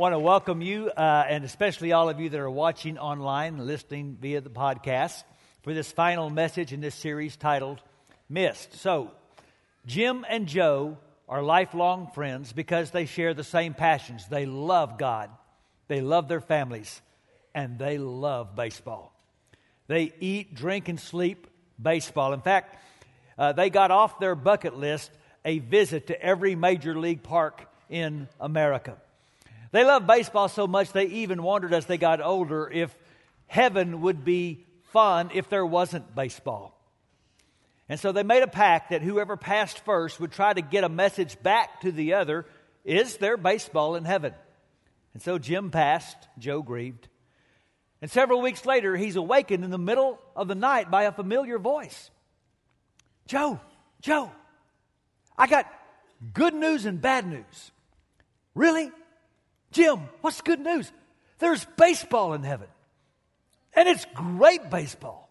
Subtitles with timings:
[0.00, 4.16] want to welcome you, uh, and especially all of you that are watching online, listening
[4.18, 5.24] via the podcast,
[5.62, 7.82] for this final message in this series titled
[8.26, 8.76] Mist.
[8.76, 9.10] So,
[9.84, 10.96] Jim and Joe
[11.28, 14.26] are lifelong friends because they share the same passions.
[14.26, 15.28] They love God,
[15.88, 17.02] they love their families,
[17.54, 19.12] and they love baseball.
[19.86, 21.46] They eat, drink, and sleep
[21.78, 22.32] baseball.
[22.32, 22.74] In fact,
[23.36, 25.10] uh, they got off their bucket list
[25.44, 28.96] a visit to every major league park in America.
[29.72, 32.96] They loved baseball so much they even wondered as they got older if
[33.46, 36.76] heaven would be fun if there wasn't baseball.
[37.88, 40.88] And so they made a pact that whoever passed first would try to get a
[40.88, 42.46] message back to the other
[42.84, 44.32] Is there baseball in heaven?
[45.12, 47.08] And so Jim passed, Joe grieved.
[48.00, 51.58] And several weeks later, he's awakened in the middle of the night by a familiar
[51.58, 52.10] voice
[53.26, 53.60] Joe,
[54.00, 54.30] Joe,
[55.36, 55.66] I got
[56.32, 57.72] good news and bad news.
[58.54, 58.90] Really?
[59.72, 60.90] Jim, what's good news?
[61.38, 62.68] There's baseball in heaven.
[63.74, 65.30] And it's great baseball.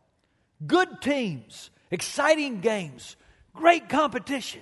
[0.65, 3.15] Good teams, exciting games,
[3.53, 4.61] great competition.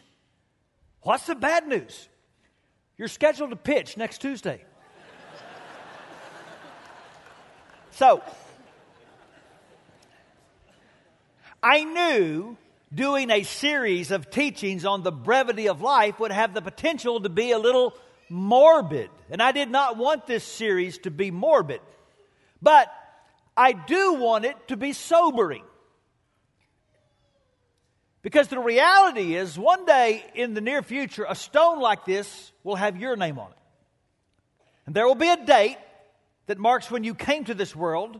[1.02, 2.10] What's the bad news?
[2.98, 4.64] You're scheduled to pitch next Tuesday.
[7.92, 8.24] so,
[11.62, 12.58] I knew
[12.94, 17.30] doing a series of teachings on the brevity of life would have the potential to
[17.30, 17.94] be a little
[18.30, 19.10] morbid.
[19.30, 21.82] And I did not want this series to be morbid.
[22.62, 22.92] But
[23.56, 25.64] I do want it to be sobering.
[28.22, 32.76] Because the reality is, one day in the near future, a stone like this will
[32.76, 33.58] have your name on it.
[34.86, 35.78] And there will be a date
[36.48, 38.20] that marks when you came to this world.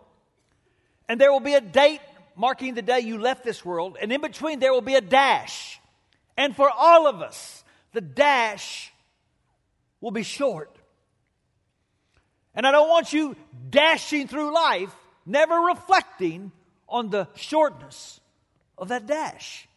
[1.10, 2.02] And there will be a date
[2.36, 3.98] marking the day you left this world.
[4.02, 5.80] And in between, there will be a dash.
[6.38, 7.64] And for all of us,
[7.94, 8.94] the dash
[10.02, 10.76] will be short.
[12.54, 13.36] And I don't want you
[13.70, 14.96] dashing through life,
[15.26, 16.52] never reflecting
[16.90, 18.20] on the shortness
[18.78, 19.68] of that dash.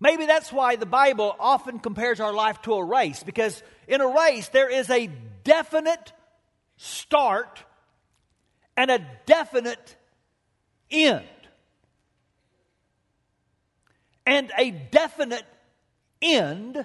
[0.00, 4.08] Maybe that's why the Bible often compares our life to a race, because in a
[4.08, 5.08] race, there is a
[5.44, 6.12] definite
[6.76, 7.62] start
[8.76, 9.96] and a definite
[10.90, 11.24] end.
[14.26, 15.44] And a definite
[16.20, 16.84] end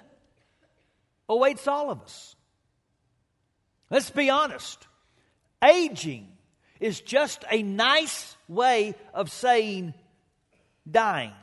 [1.29, 2.35] awaits all of us.
[3.89, 4.87] Let's be honest.
[5.63, 6.27] Aging
[6.79, 9.93] is just a nice way of saying
[10.89, 11.33] dying.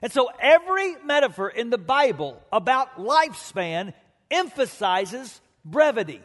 [0.00, 3.94] And so every metaphor in the Bible about lifespan
[4.30, 6.20] emphasizes brevity.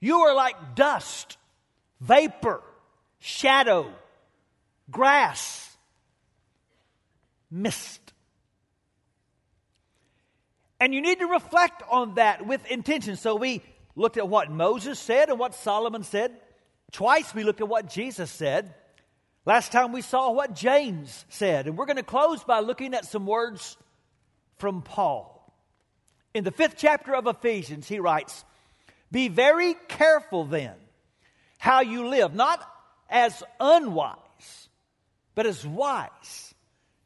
[0.00, 1.38] You are like dust,
[2.00, 2.60] vapor,
[3.18, 3.90] shadow,
[4.90, 5.76] grass,
[7.50, 8.03] mist.
[10.84, 13.16] And you need to reflect on that with intention.
[13.16, 13.62] So we
[13.96, 16.36] looked at what Moses said and what Solomon said.
[16.92, 18.74] Twice we looked at what Jesus said.
[19.46, 21.66] Last time we saw what James said.
[21.66, 23.78] And we're going to close by looking at some words
[24.58, 25.50] from Paul.
[26.34, 28.44] In the fifth chapter of Ephesians, he writes,
[29.10, 30.74] Be very careful then
[31.56, 32.62] how you live, not
[33.08, 34.68] as unwise,
[35.34, 36.53] but as wise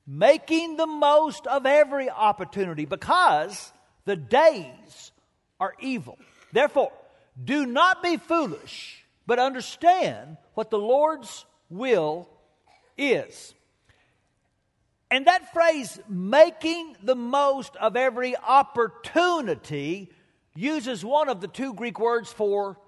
[0.08, 3.70] making the most of every opportunity because
[4.06, 5.12] the days
[5.60, 6.19] are evil.
[6.50, 6.92] Therefore,
[7.42, 12.26] do not be foolish, but understand what the Lord's will
[12.96, 13.54] is.
[15.10, 20.10] And that phrase, making the most of every opportunity,
[20.54, 22.78] uses one of the two Greek words for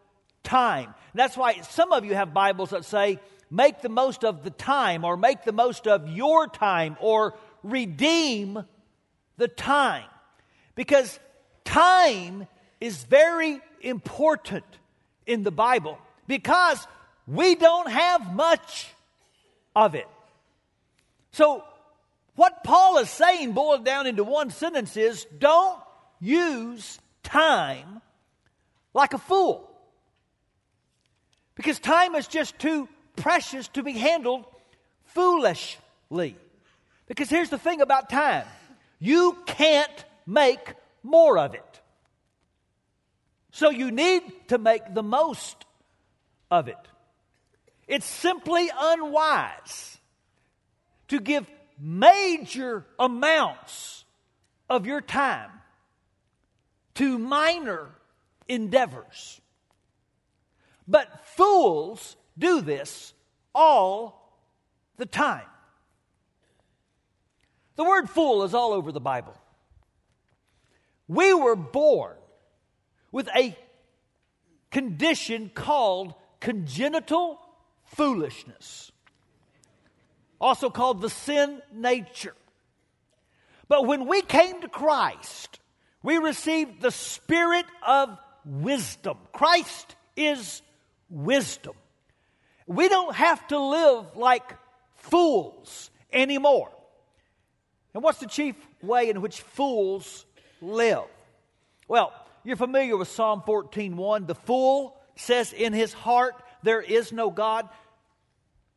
[0.43, 0.95] time.
[1.15, 3.21] That's why some of you have Bibles that say,
[3.51, 8.65] make the most of the time or make the most of your time or redeem
[9.37, 10.07] the time.
[10.75, 11.19] Because
[11.65, 12.47] time
[12.81, 14.65] is very important
[15.27, 16.87] in the Bible because
[17.27, 18.89] we don't have much
[19.75, 20.09] of it.
[21.33, 21.65] So,
[22.37, 25.79] what Paul is saying, boiled down into one sentence, is don't
[26.21, 28.01] use time
[28.95, 29.71] like a fool.
[31.55, 32.89] Because time is just too
[33.21, 34.45] precious to be handled
[35.05, 36.37] foolishly.
[37.07, 38.47] Because here's the thing about time
[38.99, 41.81] you can't make more of it.
[43.53, 45.65] So you need to make the most
[46.51, 46.77] of it.
[47.89, 49.99] It's simply unwise
[51.09, 51.47] to give
[51.79, 54.05] major amounts
[54.69, 55.51] of your time
[56.95, 57.89] to minor
[58.49, 59.41] endeavors.
[60.87, 63.15] But fools do this
[63.55, 64.35] all
[64.97, 65.47] the time.
[67.77, 69.35] The word fool is all over the Bible.
[71.09, 72.17] We were born
[73.13, 73.57] with a
[74.71, 77.41] condition called congenital
[77.85, 78.93] foolishness,
[80.41, 82.35] also called the sin nature.
[83.69, 85.61] But when we came to Christ,
[86.03, 89.19] we received the spirit of wisdom.
[89.33, 90.63] Christ is
[91.09, 91.75] wisdom.
[92.71, 94.57] We don't have to live like
[94.95, 96.71] fools anymore.
[97.93, 100.25] And what's the chief way in which fools
[100.63, 101.03] live?
[101.89, 102.13] Well,
[102.45, 104.29] you're familiar with Psalm 14:1.
[104.29, 107.69] The fool says in his heart, There is no God.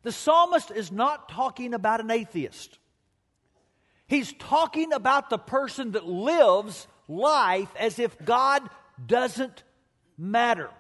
[0.02, 2.80] The psalmist is not talking about an atheist.
[4.08, 8.68] He's talking about the person that lives life as if God
[9.06, 9.62] doesn't
[10.18, 10.72] matter,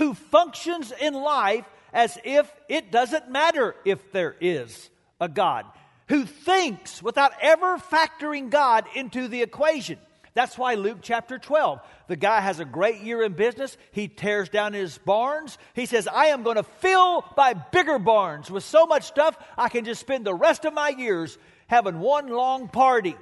[0.00, 4.88] who functions in life as if it doesn't matter if there is
[5.20, 5.66] a God,
[6.08, 9.98] who thinks without ever factoring God into the equation.
[10.32, 13.76] That's why Luke chapter 12, the guy has a great year in business.
[13.92, 15.58] He tears down his barns.
[15.74, 19.68] He says, I am going to fill my bigger barns with so much stuff I
[19.68, 21.36] can just spend the rest of my years
[21.66, 23.16] having one long party.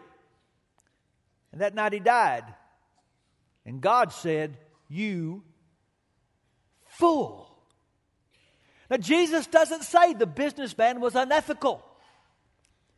[1.51, 2.45] And that night he died.
[3.67, 4.59] And God said,
[4.89, 5.43] You
[6.99, 7.49] fool.
[8.91, 11.83] Now, Jesus doesn't say the businessman was unethical,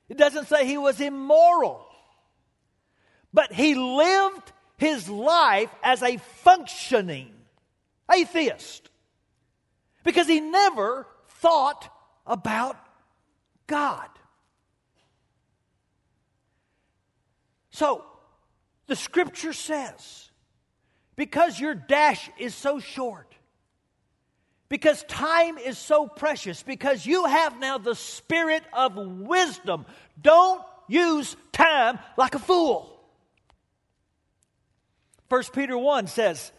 [0.08, 1.87] it doesn't say he was immoral.
[3.32, 7.32] But he lived his life as a functioning
[8.12, 8.91] atheist
[10.02, 11.88] because he never thought
[12.26, 12.76] about
[13.69, 14.08] God.
[17.70, 18.05] So,
[18.88, 20.31] the scripture says,
[21.14, 23.30] because your dash is so short,
[24.70, 29.84] because time is so precious, because you have now the spirit of wisdom,
[30.19, 32.96] don't use time like a fool.
[35.28, 36.52] 1 Peter 1 says,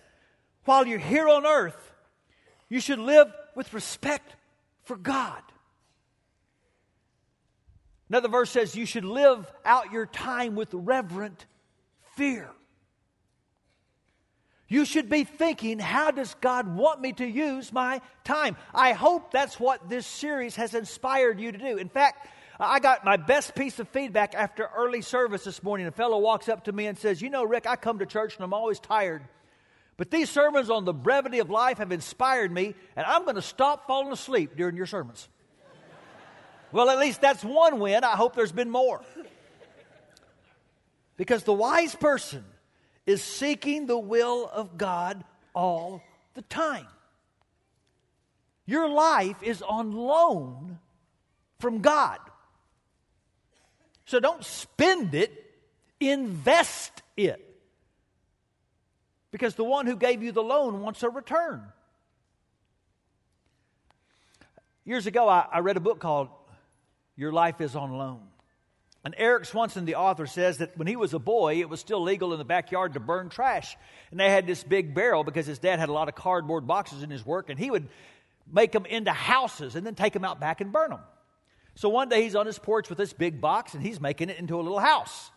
[0.66, 1.94] while you're here on earth,
[2.70, 4.36] you should live with respect
[4.84, 5.42] for God.
[8.10, 11.46] Another verse says you should live out your time with reverent
[12.18, 12.50] fear.
[14.72, 18.56] You should be thinking, how does God want me to use my time?
[18.74, 21.76] I hope that's what this series has inspired you to do.
[21.76, 22.26] In fact,
[22.58, 25.88] I got my best piece of feedback after early service this morning.
[25.88, 28.38] A fellow walks up to me and says, You know, Rick, I come to church
[28.38, 29.24] and I'm always tired.
[29.98, 33.42] But these sermons on the brevity of life have inspired me, and I'm going to
[33.42, 35.28] stop falling asleep during your sermons.
[36.72, 38.06] well, at least that's one win.
[38.06, 39.02] I hope there's been more.
[41.18, 42.46] Because the wise person
[43.06, 46.02] is seeking the will of God all
[46.34, 46.88] the time.
[48.66, 50.80] Your life is on loan
[51.60, 52.20] from God.
[54.06, 55.32] So don't spend it,
[56.00, 57.48] invest it.
[59.32, 61.64] Because the one who gave you the loan wants a return.
[64.84, 66.30] Years ago, I, I read a book called
[67.16, 68.20] Your Life is on Loan.
[69.04, 72.04] And Eric Swanson, the author, says that when he was a boy, it was still
[72.04, 73.76] legal in the backyard to burn trash.
[74.12, 77.02] And they had this big barrel because his dad had a lot of cardboard boxes
[77.02, 77.88] in his work, and he would
[78.52, 81.00] make them into houses and then take them out back and burn them.
[81.76, 84.38] So one day he's on his porch with this big box, and he's making it
[84.38, 85.32] into a little house.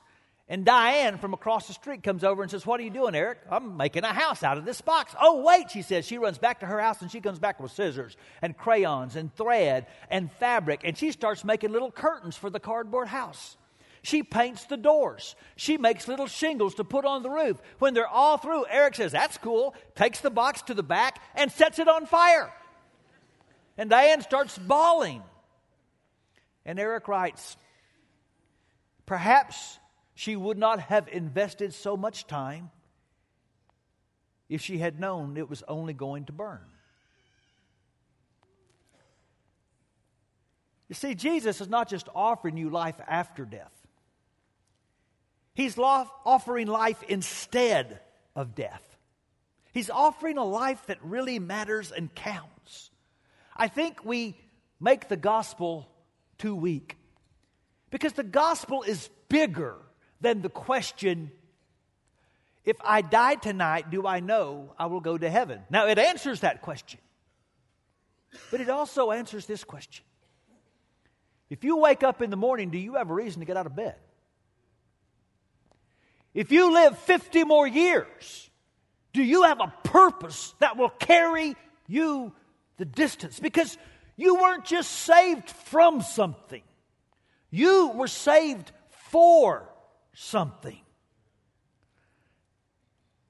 [0.47, 3.39] And Diane from across the street comes over and says, What are you doing, Eric?
[3.51, 5.15] I'm making a house out of this box.
[5.19, 6.05] Oh, wait, she says.
[6.05, 9.35] She runs back to her house and she comes back with scissors and crayons and
[9.35, 10.83] thread and fabric.
[10.85, 13.57] And she starts making little curtains for the cardboard house.
[14.03, 15.35] She paints the doors.
[15.57, 17.57] She makes little shingles to put on the roof.
[17.79, 21.51] When they're all through, Eric says, That's cool, takes the box to the back and
[21.51, 22.53] sets it on fire.
[23.79, 25.23] And Diane starts bawling.
[26.67, 27.57] And Eric writes,
[29.07, 29.79] Perhaps
[30.15, 32.71] she would not have invested so much time
[34.49, 36.61] if she had known it was only going to burn.
[40.89, 43.73] You see, Jesus is not just offering you life after death,
[45.55, 48.01] He's offering life instead
[48.35, 48.83] of death.
[49.73, 52.91] He's offering a life that really matters and counts.
[53.57, 54.37] I think we
[54.81, 55.89] make the gospel
[56.39, 56.97] too weak
[57.91, 59.77] because the gospel is bigger
[60.25, 61.31] than the question
[62.65, 65.61] if I die tonight, do I know I will go to heaven?
[65.69, 66.99] Now, it answers that question.
[68.51, 70.05] But it also answers this question
[71.51, 73.67] If you wake up in the morning, do you have a reason to get out
[73.67, 73.97] of bed?
[76.33, 78.51] If you live 50 more years,
[79.13, 81.55] do you have a purpose that will carry
[81.87, 82.33] you
[82.77, 83.39] the distance?
[83.39, 83.77] Because
[84.17, 86.63] you weren't just saved from something,
[87.51, 88.73] you were saved
[89.11, 89.69] for
[90.15, 90.81] something.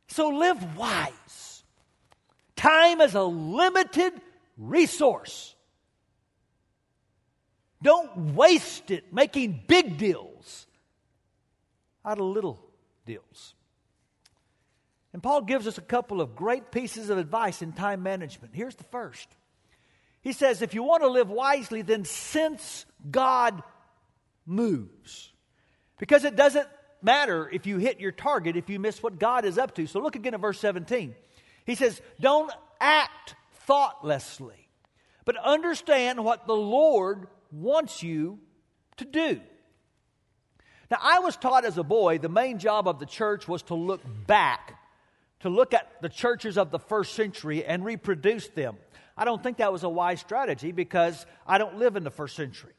[0.09, 1.65] So live wise.
[2.55, 4.13] Time is a limited
[4.57, 5.55] resource.
[7.83, 10.67] Don't waste it making big deals
[12.05, 12.65] out of little
[13.05, 13.55] deals.
[15.13, 18.55] And Paul gives us a couple of great pieces of advice in time management.
[18.55, 19.29] Here's the first
[20.23, 23.63] He says, if you want to live wisely, then since God
[24.47, 25.34] moves.
[25.99, 26.67] Because it doesn't
[27.03, 29.87] matter if you hit your target if you miss what God is up to.
[29.87, 31.15] So look again at verse 17.
[31.65, 33.35] He says, Don't act
[33.67, 34.69] thoughtlessly,
[35.25, 38.41] but understand what the Lord wants you
[38.97, 39.41] to do.
[40.91, 43.75] Now, I was taught as a boy the main job of the church was to
[43.75, 44.79] look back,
[45.41, 48.77] to look at the churches of the first century and reproduce them.
[49.17, 52.37] I don't think that was a wise strategy because I don't live in the first
[52.37, 52.73] century.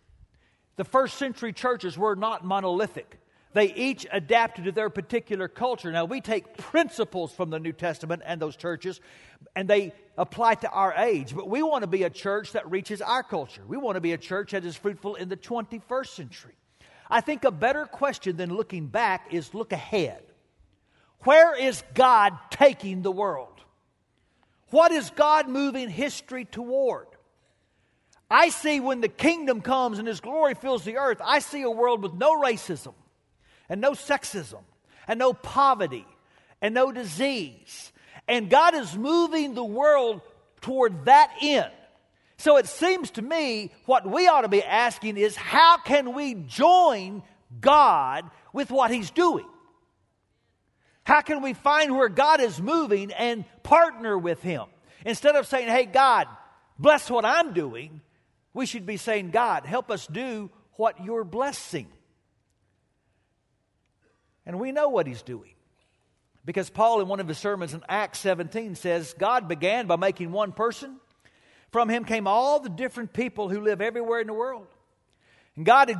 [0.75, 3.19] The first century churches were not monolithic.
[3.53, 5.89] They each adapted to their particular culture.
[5.89, 8.99] Now, we take principles from the New Testament and those churches,
[9.55, 11.33] and they apply to our age.
[11.33, 13.63] But we want to be a church that reaches our culture.
[13.65, 16.55] We want to be a church that is fruitful in the 21st century.
[17.09, 20.21] I think a better question than looking back is look ahead.
[21.19, 23.61] Where is God taking the world?
[24.71, 27.07] What is God moving history toward?
[28.29, 31.69] I see when the kingdom comes and His glory fills the earth, I see a
[31.69, 32.93] world with no racism
[33.69, 34.61] and no sexism
[35.07, 36.05] and no poverty
[36.61, 37.91] and no disease.
[38.27, 40.21] And God is moving the world
[40.61, 41.71] toward that end.
[42.37, 46.33] So it seems to me what we ought to be asking is how can we
[46.33, 47.23] join
[47.61, 49.45] God with what He's doing?
[51.03, 54.63] How can we find where God is moving and partner with Him?
[55.05, 56.27] Instead of saying, hey, God,
[56.79, 58.01] bless what I'm doing,
[58.55, 61.87] we should be saying, God, help us do what you're blessing.
[64.45, 65.51] And we know what he's doing.
[66.45, 70.31] Because Paul, in one of his sermons in Acts 17, says, God began by making
[70.31, 70.95] one person.
[71.71, 74.67] From him came all the different people who live everywhere in the world.
[75.57, 75.91] And God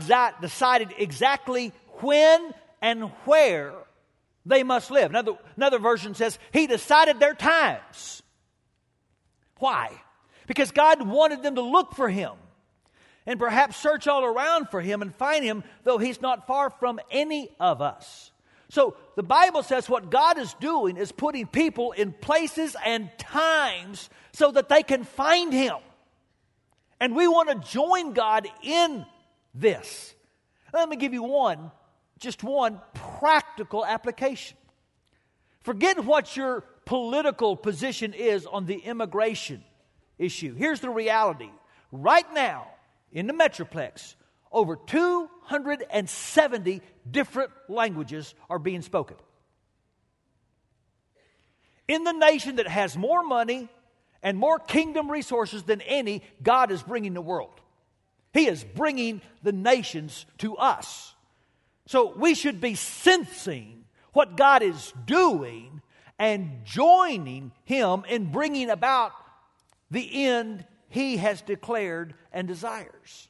[0.41, 3.73] decided exactly when and where
[4.45, 5.09] they must live.
[5.09, 8.23] Another, another version says, He decided their times.
[9.57, 9.91] Why?
[10.47, 12.31] Because God wanted them to look for Him
[13.25, 16.99] and perhaps search all around for Him and find Him, though He's not far from
[17.11, 18.31] any of us.
[18.69, 24.09] So the Bible says what God is doing is putting people in places and times
[24.33, 25.77] so that they can find Him.
[26.99, 29.05] And we want to join God in
[29.53, 30.13] this.
[30.73, 31.71] Let me give you one,
[32.19, 32.81] just one
[33.19, 34.57] practical application.
[35.61, 39.63] Forget what your political position is on the immigration
[40.17, 40.53] issue.
[40.53, 41.49] Here's the reality
[41.91, 42.67] right now
[43.11, 44.15] in the Metroplex,
[44.51, 49.17] over 270 different languages are being spoken.
[51.87, 53.69] In the nation that has more money
[54.23, 57.61] and more kingdom resources than any, God is bringing the world.
[58.33, 61.13] He is bringing the nations to us.
[61.85, 65.81] So we should be sensing what God is doing
[66.17, 69.11] and joining Him in bringing about
[69.91, 73.27] the end He has declared and desires.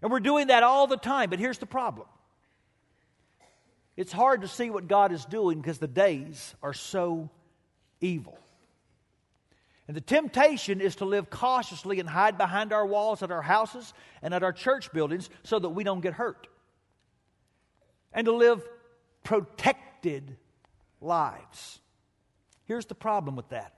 [0.00, 2.06] And we're doing that all the time, but here's the problem
[3.98, 7.28] it's hard to see what God is doing because the days are so
[8.00, 8.38] evil.
[9.88, 13.92] And the temptation is to live cautiously and hide behind our walls at our houses
[14.22, 16.46] and at our church buildings so that we don't get hurt.
[18.10, 18.66] And to live
[19.22, 20.34] protected
[21.02, 21.78] lives.
[22.64, 23.74] Here's the problem with that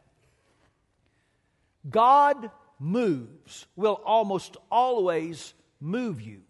[1.91, 2.49] God
[2.83, 6.43] moves, will almost always move you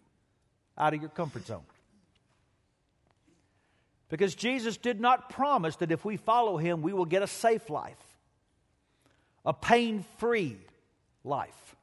[0.77, 1.63] out of your comfort zone.
[4.09, 7.69] Because Jesus did not promise that if we follow him, we will get a safe
[7.69, 7.97] life,
[9.45, 10.57] a pain free
[11.23, 11.75] life,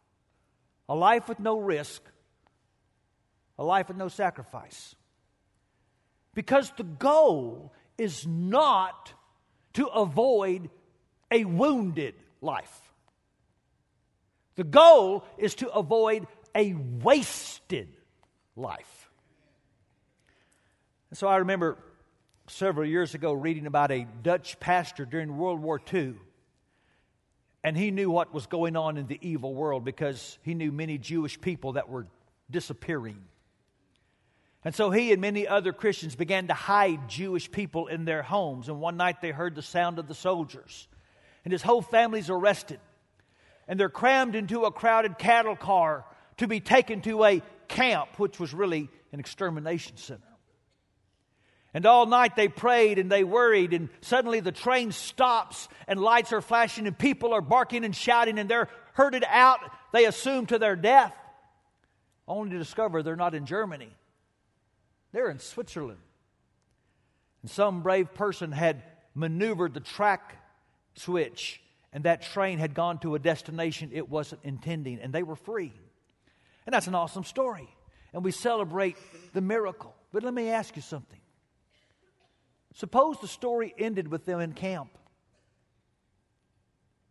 [0.89, 2.03] a life with no risk,
[3.59, 4.95] a life with no sacrifice.
[6.35, 9.13] Because the goal is not
[9.75, 10.71] to avoid
[11.31, 12.80] a wounded life.
[14.61, 17.89] The goal is to avoid a wasted
[18.57, 19.11] life.
[21.09, 21.79] And so I remember
[22.47, 26.13] several years ago reading about a Dutch pastor during World War II.
[27.65, 30.99] And he knew what was going on in the evil world because he knew many
[30.99, 32.07] Jewish people that were
[32.51, 33.17] disappearing.
[34.63, 38.69] And so he and many other Christians began to hide Jewish people in their homes.
[38.69, 40.87] And one night they heard the sound of the soldiers.
[41.47, 42.79] And his whole family's arrested.
[43.71, 46.05] And they're crammed into a crowded cattle car
[46.39, 50.25] to be taken to a camp, which was really an extermination center.
[51.73, 56.33] And all night they prayed and they worried, and suddenly the train stops and lights
[56.33, 59.61] are flashing and people are barking and shouting and they're herded out,
[59.93, 61.15] they assume, to their death,
[62.27, 63.91] only to discover they're not in Germany.
[65.13, 66.01] They're in Switzerland.
[67.43, 68.83] And some brave person had
[69.15, 70.43] maneuvered the track
[70.97, 71.63] switch,
[71.93, 75.73] and that train had gone to a destination it wasn't intending, and they were free.
[76.67, 77.69] And that's an awesome story.
[78.13, 78.97] And we celebrate
[79.33, 79.95] the miracle.
[80.13, 81.21] But let me ask you something.
[82.75, 84.91] Suppose the story ended with them in camp,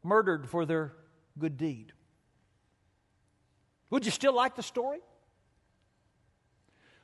[0.03, 0.93] murdered for their
[1.37, 1.91] good deed.
[3.89, 4.99] Would you still like the story?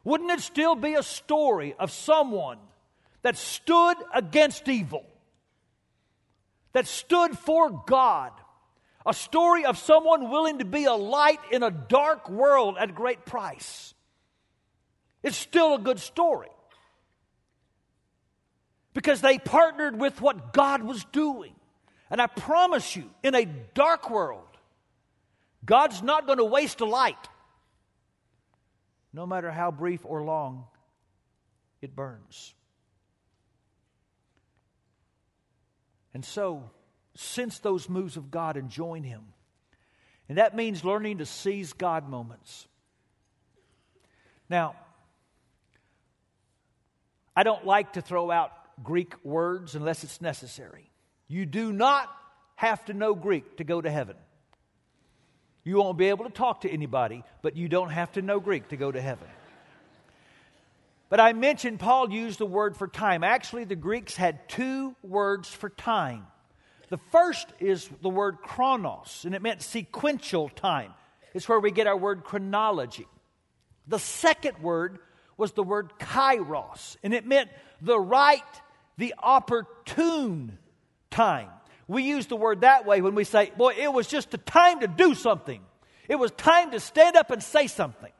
[0.03, 2.59] Wouldn't it still be a story of someone
[3.23, 5.03] that stood against evil,
[6.75, 8.33] that stood for God?
[9.05, 13.23] A story of someone willing to be a light in a dark world at great
[13.25, 13.93] price.
[15.23, 16.49] It's still a good story
[18.93, 21.53] because they partnered with what God was doing.
[22.09, 24.41] And I promise you, in a dark world,
[25.63, 27.29] God's not going to waste a light,
[29.13, 30.65] no matter how brief or long
[31.81, 32.54] it burns.
[36.15, 36.63] And so,
[37.13, 39.21] sense those moves of God and join Him.
[40.29, 42.69] And that means learning to seize God moments.
[44.49, 44.77] Now,
[47.35, 50.89] I don't like to throw out Greek words unless it's necessary.
[51.27, 52.09] You do not
[52.55, 54.15] have to know Greek to go to heaven.
[55.65, 58.69] You won't be able to talk to anybody, but you don't have to know Greek
[58.69, 59.27] to go to heaven.
[61.09, 63.23] But I mentioned Paul used the word for time.
[63.23, 66.25] Actually, the Greeks had two words for time.
[66.89, 70.93] The first is the word chronos, and it meant sequential time.
[71.33, 73.07] It's where we get our word chronology.
[73.87, 74.99] The second word
[75.37, 77.49] was the word kairos, and it meant
[77.81, 78.41] the right
[78.97, 80.57] the opportune
[81.11, 81.49] time.
[81.87, 84.79] We use the word that way when we say, boy, it was just the time
[84.79, 85.61] to do something.
[86.07, 88.11] It was time to stand up and say something.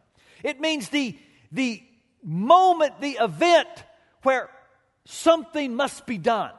[0.43, 1.17] It means the,
[1.51, 1.81] the
[2.25, 3.69] moment, the event
[4.23, 4.49] where
[5.05, 6.51] something must be done.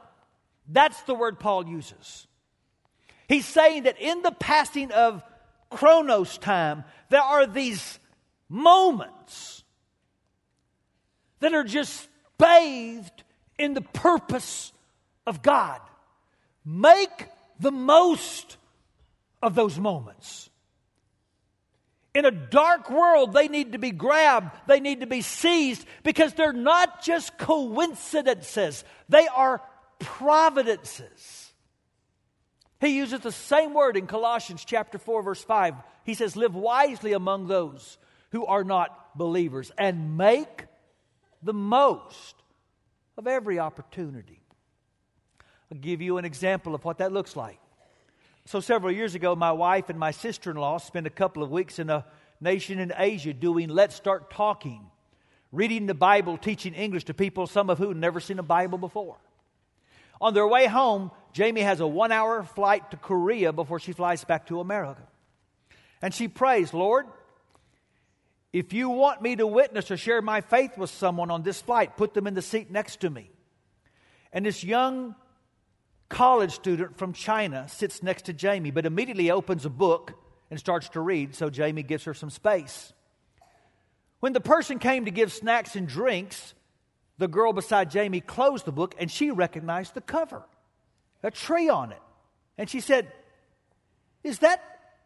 [0.67, 2.27] That's the word Paul uses.
[3.27, 5.21] He's saying that in the passing of
[5.69, 7.99] chronos time, there are these
[8.49, 9.63] moments
[11.39, 13.23] that are just bathed
[13.59, 14.71] in the purpose
[15.25, 15.81] of God.
[16.63, 17.27] Make
[17.59, 18.57] the most
[19.41, 20.49] of those moments.
[22.17, 26.33] In a dark world, they need to be grabbed, they need to be seized because
[26.33, 29.61] they're not just coincidences, they are
[29.99, 31.53] providences.
[32.81, 35.75] He uses the same word in Colossians chapter 4 verse 5.
[36.05, 37.99] He says live wisely among those
[38.31, 40.65] who are not believers and make
[41.43, 42.33] the most
[43.15, 44.41] of every opportunity.
[45.71, 47.59] I'll give you an example of what that looks like.
[48.47, 51.51] So, several years ago, my wife and my sister in law spent a couple of
[51.51, 52.05] weeks in a
[52.39, 54.89] nation in Asia doing Let's Start Talking,
[55.51, 58.77] reading the Bible, teaching English to people, some of who had never seen a Bible
[58.77, 59.17] before.
[60.21, 64.23] On their way home, Jamie has a one hour flight to Korea before she flies
[64.23, 65.03] back to America.
[66.01, 67.05] And she prays, Lord,
[68.53, 71.97] if you want me to witness or share my faith with someone on this flight,
[71.97, 73.29] put them in the seat next to me.
[74.31, 75.15] And this young
[76.09, 80.13] college student from China sits next to Jamie, but immediately opens a book
[80.49, 82.93] and starts to read, so Jamie gives her some space.
[84.19, 86.53] When the person came to give snacks and drinks,
[87.17, 90.43] the girl beside Jamie closed the book and she recognized the cover,
[91.23, 92.01] a tree on it.
[92.57, 93.11] And she said,
[94.23, 94.61] Is that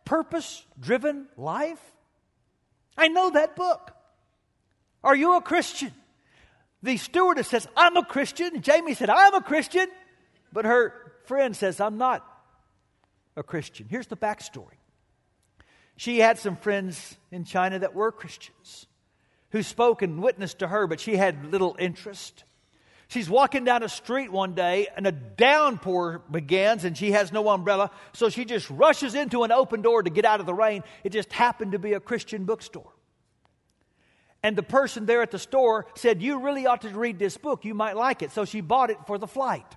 [0.06, 1.82] purpose driven life?
[2.98, 3.92] I know that book.
[5.04, 5.92] Are you a Christian?
[6.84, 8.62] The stewardess says, I'm a Christian.
[8.62, 9.88] Jamie said, I'm a Christian.
[10.54, 12.26] But her friend says, I'm not
[13.36, 13.88] a Christian.
[13.90, 14.78] Here's the backstory.
[15.96, 18.88] She had some friends in China that were Christians
[19.52, 22.44] who spoke and witnessed to her, but she had little interest.
[23.08, 27.50] She's walking down a street one day and a downpour begins and she has no
[27.50, 30.84] umbrella, so she just rushes into an open door to get out of the rain.
[31.04, 32.92] It just happened to be a Christian bookstore.
[34.44, 37.64] And the person there at the store said, You really ought to read this book.
[37.64, 38.32] You might like it.
[38.32, 39.68] So she bought it for the flight.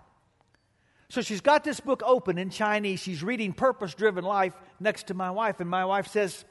[1.08, 3.00] So she's got this book open in Chinese.
[3.00, 5.60] She's reading Purpose Driven Life next to my wife.
[5.60, 6.44] And my wife says,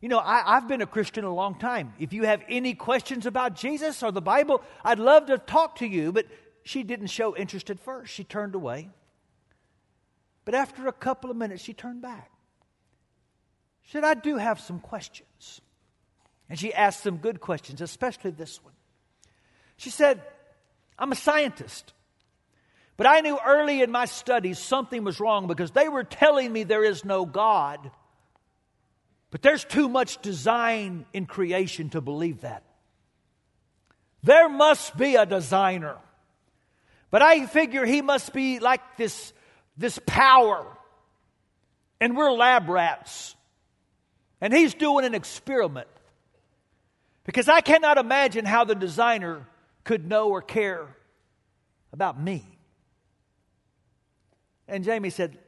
[0.00, 1.94] you know, I, have been a Christian a long time.
[1.98, 5.86] If you have any questions about Jesus or the Bible, I'd love to talk to
[5.86, 6.12] you.
[6.12, 6.26] But
[6.64, 8.12] she didn't show interest at first.
[8.12, 8.90] She turned away.
[10.44, 12.30] But after a couple of minutes, she turned back.
[13.82, 15.60] She said, I do have some questions.
[16.48, 18.74] And she asked some good questions, especially this one.
[19.76, 20.22] She said,
[20.98, 21.92] I'm a scientist.
[22.96, 26.62] But I knew early in my studies something was wrong because they were telling me
[26.62, 27.90] there is no God.
[29.30, 32.62] But there's too much design in creation to believe that.
[34.22, 35.96] There must be a designer.
[37.10, 39.32] But I figure he must be like this,
[39.76, 40.64] this power.
[42.00, 43.34] And we're lab rats.
[44.40, 45.88] And he's doing an experiment.
[47.24, 49.46] Because I cannot imagine how the designer
[49.82, 50.86] could know or care
[51.92, 52.53] about me.
[54.68, 55.38] And Jamie said,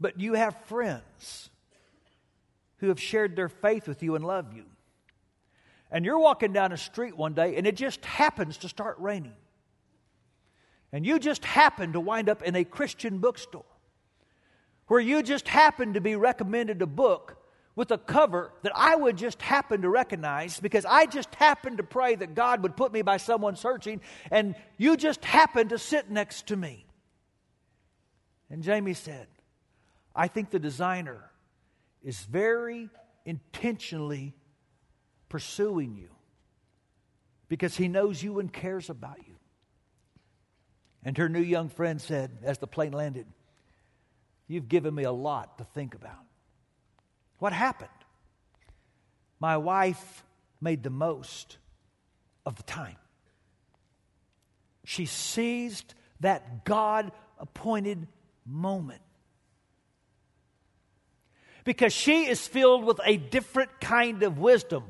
[0.00, 1.50] But you have friends
[2.78, 4.64] who have shared their faith with you and love you.
[5.90, 9.34] And you're walking down a street one day and it just happens to start raining.
[10.92, 13.64] And you just happen to wind up in a Christian bookstore
[14.86, 17.36] where you just happen to be recommended a book
[17.76, 21.84] with a cover that I would just happen to recognize because I just happened to
[21.84, 24.00] pray that God would put me by someone searching,
[24.32, 26.87] and you just happened to sit next to me.
[28.50, 29.26] And Jamie said,
[30.14, 31.30] I think the designer
[32.02, 32.88] is very
[33.24, 34.34] intentionally
[35.28, 36.08] pursuing you
[37.48, 39.34] because he knows you and cares about you.
[41.04, 43.26] And her new young friend said, as the plane landed,
[44.48, 46.24] You've given me a lot to think about.
[47.38, 47.90] What happened?
[49.38, 50.24] My wife
[50.60, 51.58] made the most
[52.46, 52.96] of the time.
[54.84, 58.08] She seized that God appointed
[58.48, 59.02] moment.
[61.64, 64.84] Because she is filled with a different kind of wisdom.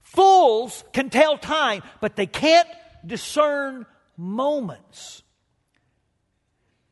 [0.00, 2.68] Fools can tell time, but they can't
[3.04, 3.84] discern
[4.16, 5.22] moments.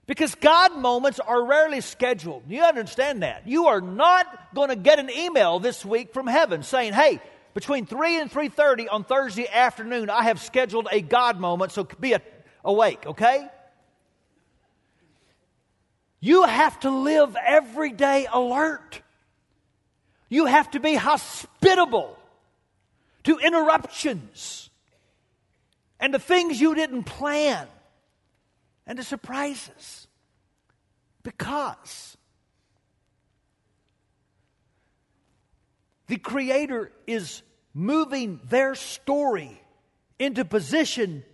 [0.07, 2.43] Because God moments are rarely scheduled.
[2.49, 3.47] You understand that.
[3.47, 7.21] You are not going to get an email this week from heaven saying, "Hey,
[7.55, 12.17] between 3 and 3:30 on Thursday afternoon, I have scheduled a God moment, so be
[12.65, 13.49] awake, okay?"
[16.25, 19.03] You have to live every day alert.
[20.29, 22.17] You have to be hospitable
[23.25, 24.71] to interruptions
[25.99, 27.67] and to things you didn't plan
[28.87, 30.07] and to surprises.
[31.25, 32.17] Because
[36.07, 37.43] the Creator is
[37.75, 39.61] moving their story
[40.21, 41.25] into position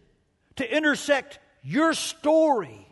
[0.56, 2.87] to intersect your story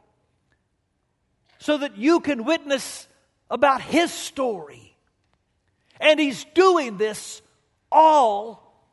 [1.58, 3.06] so that you can witness
[3.50, 4.96] about His story.
[6.00, 7.42] And He's doing this
[7.90, 8.84] all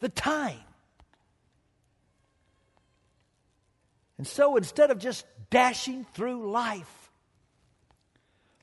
[0.00, 0.58] the time.
[4.18, 7.10] And so instead of just dashing through life,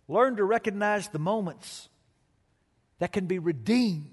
[0.07, 1.89] learn to recognize the moments
[2.99, 4.11] that can be redeemed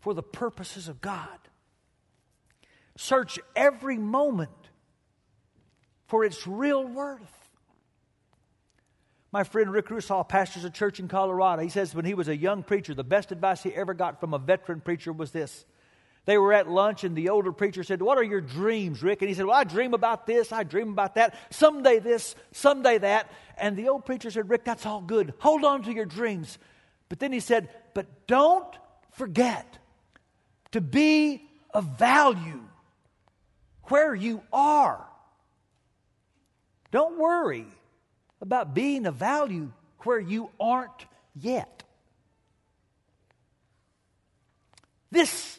[0.00, 1.38] for the purposes of God.
[2.96, 4.50] Search every moment
[6.06, 7.39] for its real worth.
[9.32, 11.62] My friend Rick Rusaw pastors a church in Colorado.
[11.62, 14.34] He says when he was a young preacher, the best advice he ever got from
[14.34, 15.64] a veteran preacher was this.
[16.26, 19.22] They were at lunch, and the older preacher said, What are your dreams, Rick?
[19.22, 22.98] And he said, Well, I dream about this, I dream about that, someday this, someday
[22.98, 23.30] that.
[23.56, 25.32] And the old preacher said, Rick, that's all good.
[25.38, 26.58] Hold on to your dreams.
[27.08, 28.68] But then he said, But don't
[29.12, 29.78] forget
[30.72, 32.62] to be of value
[33.84, 35.06] where you are.
[36.90, 37.66] Don't worry
[38.40, 41.82] about being of value where you aren't yet.
[45.10, 45.58] This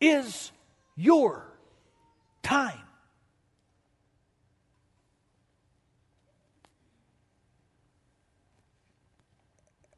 [0.00, 0.52] is
[0.96, 1.44] your
[2.42, 2.78] time.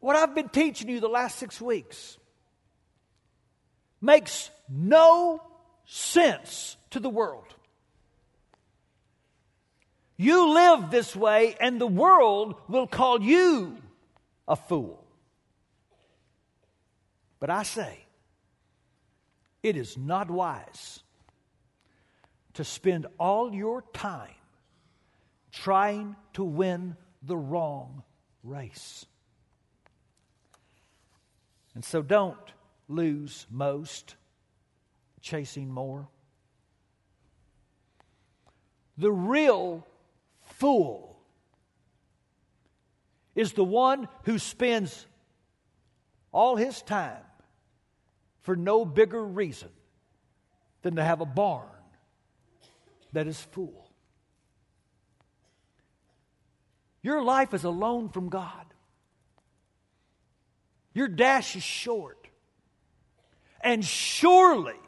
[0.00, 2.18] What I've been teaching you the last six weeks
[4.00, 5.40] makes no
[5.84, 7.54] sense to the world.
[10.22, 13.76] You live this way, and the world will call you
[14.46, 15.04] a fool.
[17.40, 18.06] But I say,
[19.64, 21.00] it is not wise
[22.54, 24.38] to spend all your time
[25.50, 28.04] trying to win the wrong
[28.44, 29.06] race.
[31.74, 32.38] And so don't
[32.86, 34.14] lose most
[35.20, 36.06] chasing more.
[38.96, 39.84] The real
[40.62, 41.18] fool
[43.34, 45.06] is the one who spends
[46.30, 47.24] all his time
[48.42, 49.70] for no bigger reason
[50.82, 51.66] than to have a barn
[53.12, 53.90] that is full.
[57.02, 58.66] Your life is alone from God.
[60.94, 62.28] Your dash is short.
[63.60, 64.78] And surely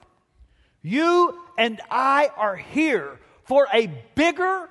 [0.83, 4.69] you and I are here for a bigger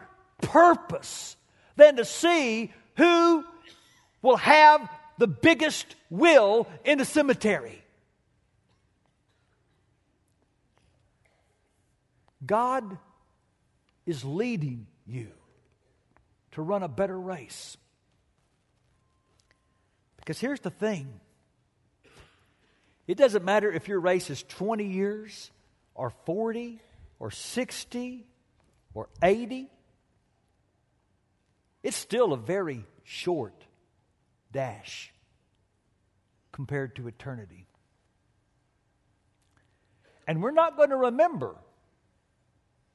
[0.48, 1.36] purpose
[1.76, 3.44] than to see who
[4.22, 7.84] will have the biggest will in the cemetery.
[12.46, 12.98] God
[14.06, 15.30] is leading you
[16.52, 17.78] to run a better race.
[20.18, 21.20] Because here's the thing
[23.08, 25.52] it doesn't matter if your race is 20 years
[25.94, 26.80] or 40
[27.20, 28.26] or 60
[28.94, 29.70] or 80,
[31.84, 33.66] it's still a very short
[34.52, 35.14] dash
[36.52, 37.68] compared to eternity.
[40.26, 41.56] And we're not going to remember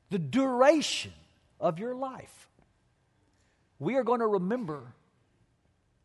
[0.08, 1.12] the duration
[1.60, 2.48] of your life.
[3.78, 4.94] We are going to remember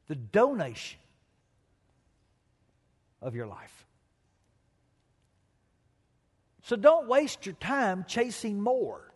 [0.07, 0.99] the donation
[3.21, 3.85] of your life.
[6.63, 9.12] So don't waste your time chasing more.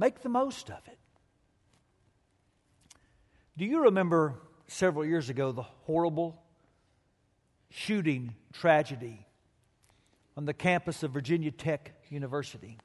[0.00, 0.98] Make the most of it.
[3.58, 6.42] Do you remember several years ago the horrible
[7.68, 9.26] shooting tragedy
[10.38, 12.78] on the campus of Virginia Tech University?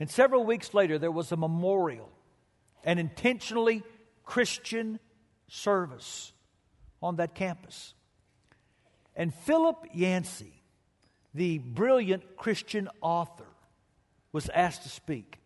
[0.00, 2.10] And several weeks later, there was a memorial,
[2.82, 3.84] an intentionally
[4.24, 4.98] Christian
[5.46, 6.32] service
[7.00, 7.94] on that campus.
[9.14, 10.64] And Philip Yancey,
[11.32, 13.46] the brilliant Christian author,
[14.34, 15.38] was asked to speak.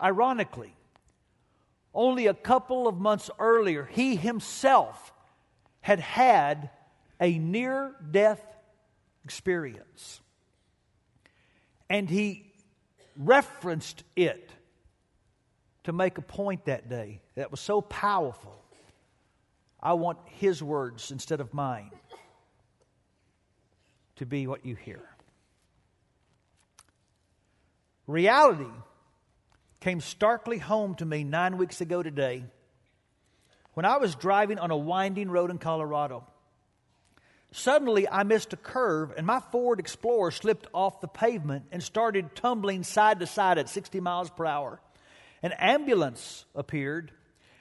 [0.00, 0.72] Ironically,
[1.92, 5.12] only a couple of months earlier, he himself
[5.80, 6.70] had had
[7.20, 8.40] a near death
[9.24, 10.20] experience.
[11.90, 12.52] And he
[13.16, 14.52] referenced it
[15.82, 18.62] to make a point that day that was so powerful.
[19.82, 21.90] I want his words instead of mine
[24.14, 25.02] to be what you hear.
[28.10, 28.72] Reality
[29.78, 32.42] came starkly home to me nine weeks ago today
[33.74, 36.26] when I was driving on a winding road in Colorado.
[37.52, 42.34] Suddenly, I missed a curve, and my Ford Explorer slipped off the pavement and started
[42.34, 44.80] tumbling side to side at 60 miles per hour.
[45.40, 47.12] An ambulance appeared,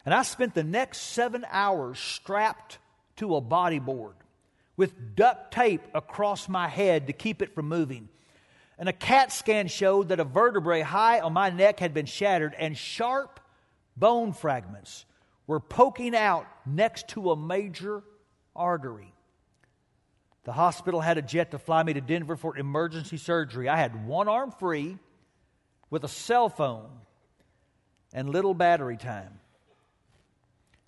[0.03, 2.79] and I spent the next seven hours strapped
[3.17, 4.15] to a bodyboard
[4.75, 8.09] with duct tape across my head to keep it from moving.
[8.79, 12.55] And a CAT scan showed that a vertebrae high on my neck had been shattered,
[12.57, 13.41] and sharp
[13.97, 15.05] bone fragments
[15.47, 18.01] were poking out next to a major
[18.55, 19.13] artery.
[20.45, 23.67] The hospital had a jet to fly me to Denver for emergency surgery.
[23.67, 24.97] I had one arm free
[25.89, 26.89] with a cell phone
[28.13, 29.41] and little battery time.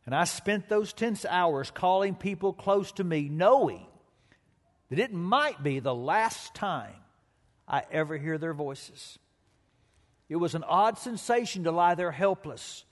[0.06, 3.86] And I spent those tense hours calling people close to me, knowing
[4.90, 7.01] that it might be the last time
[7.72, 9.18] I ever hear their voices.
[10.28, 12.84] It was an odd sensation to lie there helpless,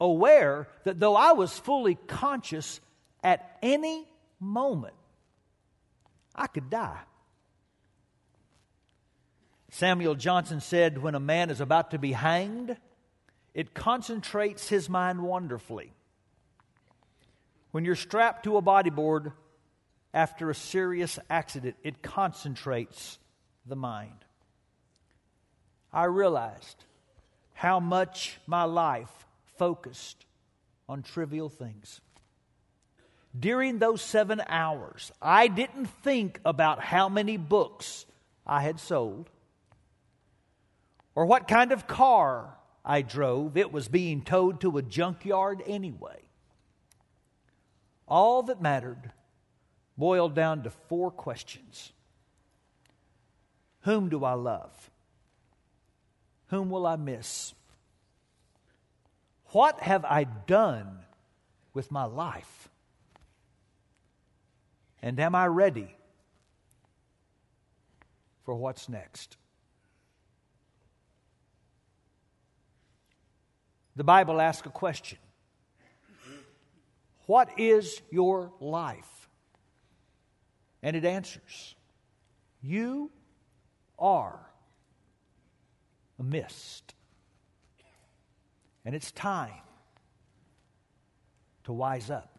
[0.00, 2.80] aware that though I was fully conscious
[3.22, 4.08] at any
[4.40, 4.94] moment,
[6.34, 7.00] I could die.
[9.70, 12.78] Samuel Johnson said, When a man is about to be hanged,
[13.52, 15.92] it concentrates his mind wonderfully.
[17.70, 19.32] When you're strapped to a bodyboard
[20.14, 23.18] after a serious accident, it concentrates
[23.66, 24.24] the mind.
[25.92, 26.84] I realized
[27.54, 29.26] how much my life
[29.56, 30.26] focused
[30.88, 32.00] on trivial things.
[33.38, 38.06] During those seven hours, I didn't think about how many books
[38.46, 39.28] I had sold
[41.14, 43.56] or what kind of car I drove.
[43.56, 46.20] It was being towed to a junkyard anyway.
[48.06, 49.12] All that mattered
[49.98, 51.92] boiled down to four questions
[53.86, 54.90] Whom do I love?
[56.48, 57.54] Whom will I miss?
[59.52, 60.98] What have I done
[61.72, 62.68] with my life?
[65.00, 65.94] And am I ready
[68.44, 69.36] for what's next?
[73.94, 75.18] The Bible asks a question
[77.26, 79.28] what is your life?
[80.82, 81.76] And it answers
[82.60, 83.12] You
[83.98, 84.38] are
[86.18, 86.94] a mist.
[88.84, 89.62] And it's time
[91.64, 92.38] to wise up.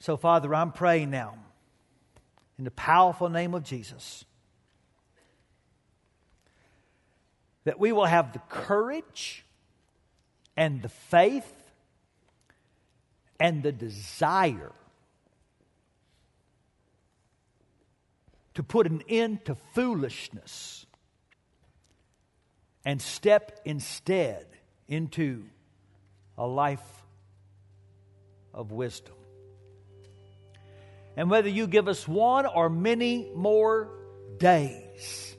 [0.00, 1.36] So, Father, I'm praying now
[2.58, 4.24] in the powerful name of Jesus
[7.64, 9.44] that we will have the courage
[10.56, 11.52] and the faith
[13.38, 14.72] and the desire
[18.58, 20.84] to put an end to foolishness
[22.84, 24.44] and step instead
[24.88, 25.44] into
[26.36, 26.82] a life
[28.52, 29.14] of wisdom.
[31.16, 33.90] And whether you give us one or many more
[34.38, 35.36] days,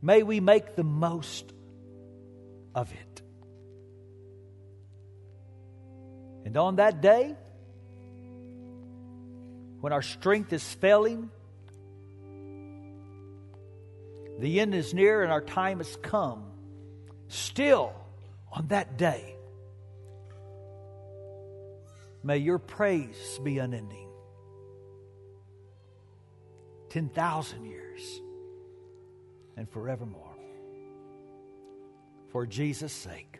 [0.00, 1.52] may we make the most
[2.76, 3.22] of it.
[6.44, 7.34] And on that day,
[9.80, 11.28] when our strength is failing,
[14.42, 16.42] the end is near and our time has come.
[17.28, 17.92] Still,
[18.50, 19.36] on that day,
[22.24, 24.08] may your praise be unending.
[26.88, 28.20] 10,000 years
[29.56, 30.34] and forevermore.
[32.30, 33.38] For Jesus' sake.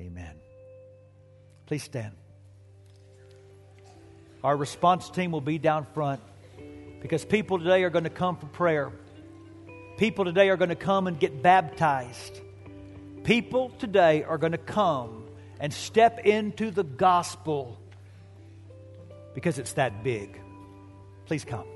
[0.00, 0.34] Amen.
[1.66, 2.16] Please stand.
[4.42, 6.20] Our response team will be down front
[7.00, 8.90] because people today are going to come for prayer.
[10.00, 12.40] People today are going to come and get baptized.
[13.22, 15.24] People today are going to come
[15.60, 17.78] and step into the gospel
[19.34, 20.40] because it's that big.
[21.26, 21.66] Please come.